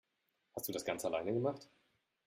[0.55, 1.69] Hast du das ganz alleine gemacht?